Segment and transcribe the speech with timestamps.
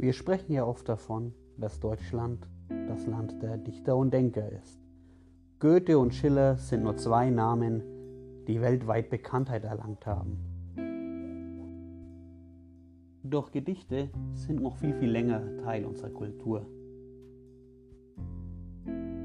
[0.00, 2.48] Wir sprechen ja oft davon, dass Deutschland
[2.88, 4.80] das Land der Dichter und Denker ist.
[5.58, 7.82] Goethe und Schiller sind nur zwei Namen,
[8.48, 10.38] die weltweit Bekanntheit erlangt haben.
[13.22, 16.64] Doch Gedichte sind noch viel, viel länger Teil unserer Kultur.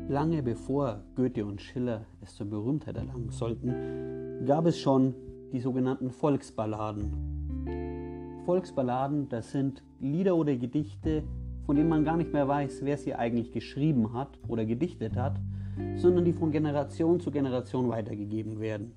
[0.09, 5.15] Lange bevor Goethe und Schiller es zur Berühmtheit erlangen sollten, gab es schon
[5.53, 7.34] die sogenannten Volksballaden.
[8.45, 11.23] Volksballaden, das sind Lieder oder Gedichte,
[11.65, 15.39] von denen man gar nicht mehr weiß, wer sie eigentlich geschrieben hat oder gedichtet hat,
[15.95, 18.93] sondern die von Generation zu Generation weitergegeben werden.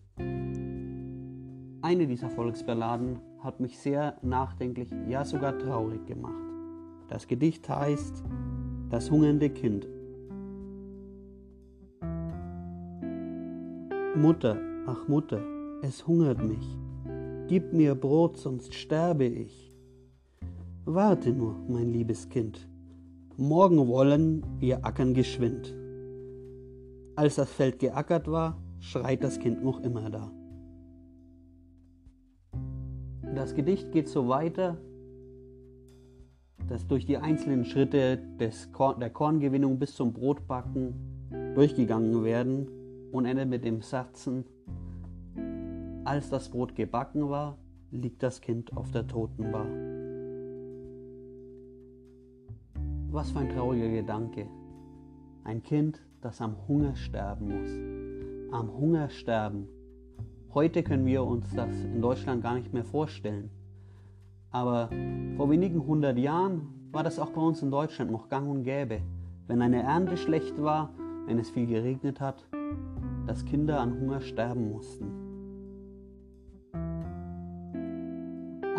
[1.81, 6.35] Eine dieser Volksballaden hat mich sehr nachdenklich, ja sogar traurig gemacht.
[7.09, 8.25] Das Gedicht heißt
[8.91, 9.89] Das hungernde Kind.
[14.17, 15.41] Mutter, ach Mutter,
[15.83, 16.79] es hungert mich.
[17.49, 19.75] Gib mir Brot, sonst sterbe ich.
[20.85, 22.69] Warte nur, mein liebes Kind.
[23.39, 25.75] Morgen wollen wir ackern geschwind.
[27.17, 30.31] Als das Feld geackert war, schreit das Kind noch immer da.
[33.35, 34.77] Das Gedicht geht so weiter,
[36.69, 40.93] dass durch die einzelnen Schritte des Korn, der Korngewinnung bis zum Brotbacken
[41.55, 42.69] durchgegangen werden
[43.11, 44.45] und endet mit dem Satzen,
[46.09, 47.59] als das Brot gebacken war,
[47.91, 49.67] liegt das Kind auf der Totenbar.
[53.11, 54.47] Was für ein trauriger Gedanke.
[55.45, 58.55] Ein Kind, das am Hunger sterben muss.
[58.59, 59.69] Am Hunger sterben.
[60.55, 63.51] Heute können wir uns das in Deutschland gar nicht mehr vorstellen.
[64.51, 64.89] Aber
[65.37, 69.03] vor wenigen hundert Jahren war das auch bei uns in Deutschland noch gang und gäbe.
[69.47, 70.89] Wenn eine Ernte schlecht war,
[71.27, 72.49] wenn es viel geregnet hat,
[73.27, 75.18] dass Kinder an Hunger sterben mussten.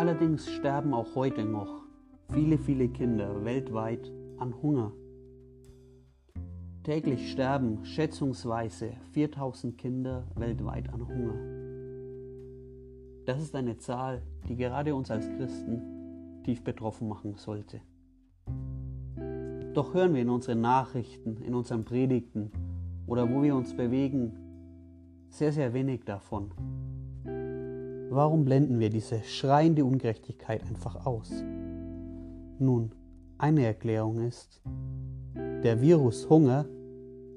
[0.00, 1.82] Allerdings sterben auch heute noch
[2.32, 4.92] viele, viele Kinder weltweit an Hunger.
[6.84, 11.34] Täglich sterben schätzungsweise 4000 Kinder weltweit an Hunger.
[13.26, 17.82] Das ist eine Zahl, die gerade uns als Christen tief betroffen machen sollte.
[19.74, 22.50] Doch hören wir in unseren Nachrichten, in unseren Predigten
[23.06, 24.32] oder wo wir uns bewegen
[25.28, 26.79] sehr, sehr wenig davon.
[28.12, 31.30] Warum blenden wir diese schreiende Ungerechtigkeit einfach aus?
[32.58, 32.90] Nun,
[33.38, 34.60] eine Erklärung ist,
[35.62, 36.66] der Virus Hunger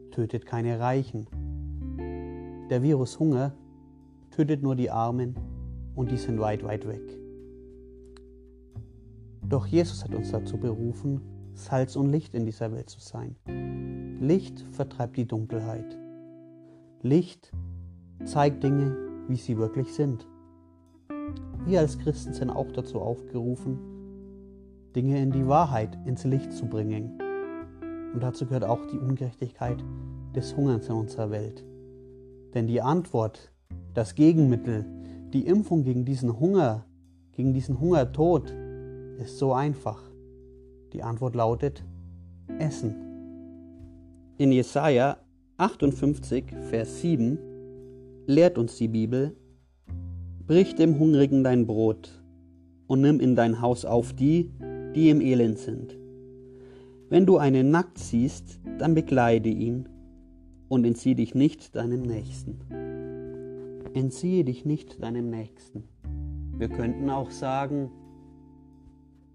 [0.10, 1.28] tötet keine Reichen.
[2.72, 3.54] Der Virus Hunger
[4.32, 5.36] tötet nur die Armen
[5.94, 7.20] und die sind weit, weit weg.
[9.48, 11.22] Doch Jesus hat uns dazu berufen,
[11.54, 13.36] Salz und Licht in dieser Welt zu sein.
[14.20, 16.00] Licht vertreibt die Dunkelheit.
[17.04, 17.52] Licht
[18.24, 18.98] zeigt Dinge,
[19.28, 20.28] wie sie wirklich sind.
[21.66, 23.80] Wir als Christen sind auch dazu aufgerufen,
[24.96, 27.20] Dinge in die Wahrheit, ins Licht zu bringen.
[28.14, 29.82] Und dazu gehört auch die Ungerechtigkeit
[30.36, 31.64] des Hungerns in unserer Welt.
[32.54, 33.54] Denn die Antwort,
[33.94, 34.86] das Gegenmittel,
[35.34, 36.86] die Impfung gegen diesen Hunger,
[37.32, 38.54] gegen diesen Hungertod
[39.20, 40.02] ist so einfach.
[40.92, 41.84] Die Antwort lautet
[42.60, 42.96] Essen.
[44.38, 45.18] In Jesaja
[45.58, 47.40] 58, Vers 7
[48.28, 49.36] lehrt uns die Bibel:
[50.46, 52.22] Brich dem Hungrigen dein Brot
[52.88, 54.52] und nimm in dein Haus auf die,
[54.94, 55.98] die im Elend sind.
[57.08, 59.88] Wenn du einen nackt siehst, dann bekleide ihn
[60.68, 62.60] und entzieh dich nicht deinem Nächsten.
[63.94, 65.86] Entziehe dich nicht deinem Nächsten.
[66.58, 67.90] Wir könnten auch sagen,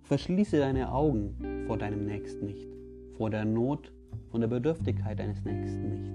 [0.03, 2.69] verschließe deine Augen vor deinem Nächsten nicht,
[3.17, 3.95] vor der Not
[4.31, 6.13] und der Bedürftigkeit deines Nächsten nicht.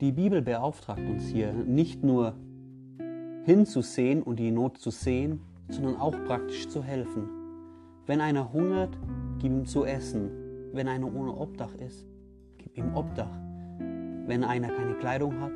[0.00, 2.34] Die Bibel beauftragt uns hier nicht nur
[3.50, 7.28] hinzusehen und die Not zu sehen, sondern auch praktisch zu helfen.
[8.06, 8.96] Wenn einer hungert,
[9.40, 10.30] gib ihm zu essen.
[10.72, 12.06] Wenn einer ohne Obdach ist,
[12.58, 13.36] gib ihm Obdach.
[14.26, 15.50] Wenn einer keine Kleidung hat,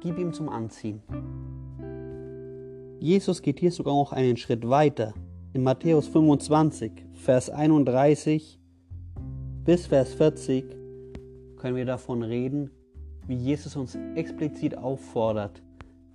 [0.00, 1.00] gib ihm zum Anziehen.
[2.98, 5.14] Jesus geht hier sogar noch einen Schritt weiter.
[5.52, 8.58] In Matthäus 25, Vers 31
[9.64, 10.64] bis Vers 40
[11.58, 12.72] können wir davon reden,
[13.28, 15.62] wie Jesus uns explizit auffordert,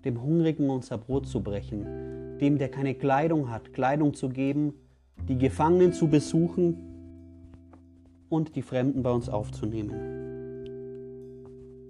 [0.06, 4.74] dem Hungrigen unser Brot zu brechen, dem, der keine Kleidung hat, Kleidung zu geben,
[5.28, 6.78] die Gefangenen zu besuchen
[8.30, 10.22] und die Fremden bei uns aufzunehmen.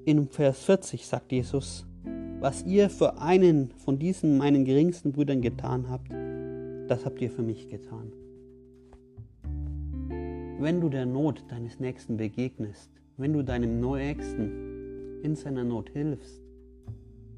[0.05, 1.85] In Vers 40 sagt Jesus,
[2.39, 6.11] was ihr für einen von diesen meinen geringsten Brüdern getan habt,
[6.87, 8.11] das habt ihr für mich getan.
[10.59, 16.41] Wenn du der Not deines Nächsten begegnest, wenn du deinem Nächsten in seiner Not hilfst,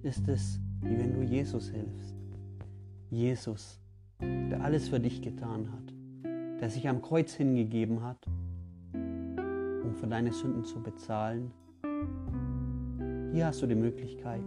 [0.03, 2.15] ist es, wie wenn du Jesus hilfst.
[3.09, 3.79] Jesus,
[4.19, 5.93] der alles für dich getan hat,
[6.59, 8.25] der sich am Kreuz hingegeben hat,
[8.93, 11.51] um für deine Sünden zu bezahlen.
[13.33, 14.43] Hier hast du die Möglichkeit,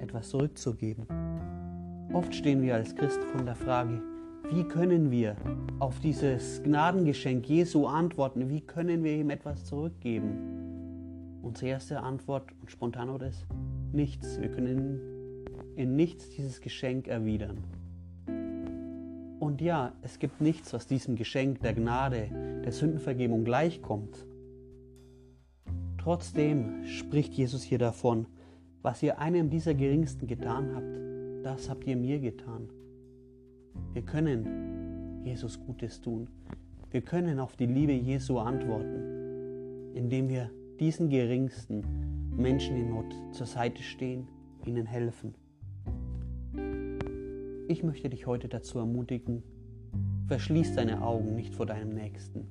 [0.00, 1.06] etwas zurückzugeben.
[2.12, 4.02] Oft stehen wir als Christ vor der Frage,
[4.50, 5.36] wie können wir
[5.78, 8.48] auf dieses Gnadengeschenk Jesu antworten?
[8.48, 11.40] Wie können wir ihm etwas zurückgeben?
[11.42, 13.46] Unsere erste Antwort und spontan ist
[13.92, 14.40] nichts.
[14.40, 15.17] Wir können
[15.78, 17.58] in nichts dieses Geschenk erwidern.
[19.38, 24.26] Und ja, es gibt nichts, was diesem Geschenk der Gnade, der Sündenvergebung gleichkommt.
[25.96, 28.26] Trotzdem spricht Jesus hier davon,
[28.82, 32.68] was ihr einem dieser Geringsten getan habt, das habt ihr mir getan.
[33.92, 36.28] Wir können Jesus Gutes tun.
[36.90, 41.84] Wir können auf die Liebe Jesu antworten, indem wir diesen geringsten
[42.36, 44.26] Menschen in Not zur Seite stehen,
[44.66, 45.34] ihnen helfen.
[47.70, 49.42] Ich möchte dich heute dazu ermutigen,
[50.26, 52.48] verschließ deine Augen nicht vor deinem Nächsten.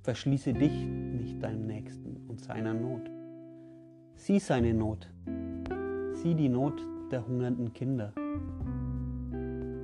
[0.00, 3.02] Verschließe dich nicht deinem Nächsten und seiner Not.
[4.14, 5.12] Sieh seine Not.
[6.22, 6.72] Sieh die Not
[7.10, 8.14] der hungernden Kinder.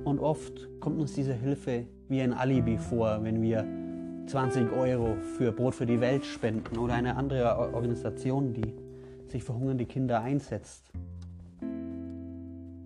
[0.05, 3.63] Und oft kommt uns diese Hilfe wie ein Alibi vor, wenn wir
[4.25, 8.73] 20 Euro für Brot für die Welt spenden oder eine andere Organisation, die
[9.27, 10.91] sich für hungernde Kinder einsetzt.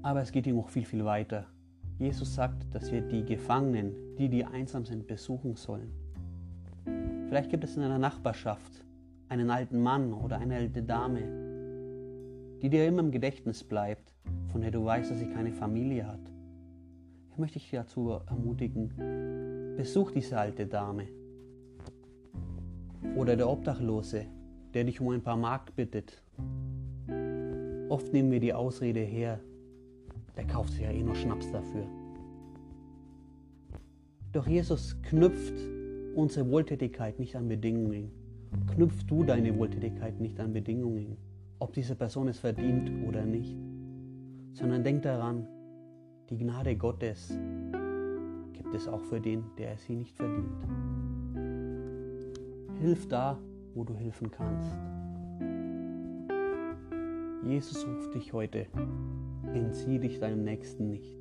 [0.06, 1.48] Aber es geht ihm noch viel, viel weiter.
[1.98, 5.92] Jesus sagt, dass wir die Gefangenen, die, die einsam sind, besuchen sollen.
[7.28, 8.86] Vielleicht gibt es in einer Nachbarschaft
[9.30, 11.24] einen alten Mann oder eine alte Dame,
[12.62, 14.14] die dir immer im Gedächtnis bleibt,
[14.52, 16.32] von der du weißt, dass sie keine Familie hat.
[17.32, 21.08] Ich möchte dich dazu ermutigen, besuch diese alte Dame.
[23.16, 24.28] Oder der Obdachlose,
[24.72, 26.22] der dich um ein paar Mark bittet.
[27.90, 29.40] Oft nehmen wir die Ausrede her,
[30.38, 31.88] der kauft sich ja eh nur Schnaps dafür.
[34.32, 35.54] Doch Jesus knüpft
[36.16, 38.12] unsere Wohltätigkeit nicht an Bedingungen.
[38.74, 41.18] Knüpft du deine Wohltätigkeit nicht an Bedingungen,
[41.60, 43.56] ob diese Person es verdient oder nicht,
[44.54, 45.48] sondern denk daran,
[46.30, 47.38] die Gnade Gottes
[48.54, 50.66] gibt es auch für den, der sie nicht verdient.
[52.80, 53.38] Hilf da,
[53.74, 54.72] wo du helfen kannst.
[57.46, 58.66] Jesus ruft dich heute.
[59.56, 61.18] Entzieh dich deinem Nächsten nicht.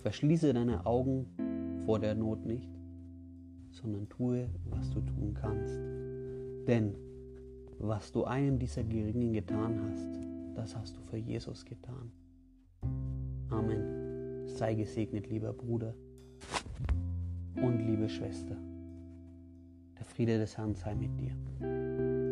[0.00, 1.26] Verschließe deine Augen
[1.84, 2.68] vor der Not nicht,
[3.70, 5.78] sondern tue, was du tun kannst.
[6.66, 6.96] Denn
[7.78, 10.08] was du einem dieser Geringen getan hast,
[10.56, 12.10] das hast du für Jesus getan.
[13.50, 14.48] Amen.
[14.48, 15.94] Sei gesegnet, lieber Bruder
[17.62, 18.56] und liebe Schwester.
[19.96, 22.25] Der Friede des Herrn sei mit dir.